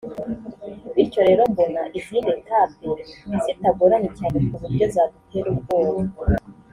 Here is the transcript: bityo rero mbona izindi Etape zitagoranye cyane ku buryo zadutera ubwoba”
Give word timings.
bityo 0.93 1.19
rero 1.27 1.43
mbona 1.51 1.81
izindi 1.99 2.29
Etape 2.39 2.87
zitagoranye 3.43 4.09
cyane 4.17 4.37
ku 4.47 4.53
buryo 4.61 4.85
zadutera 4.93 5.47
ubwoba” 5.53 6.01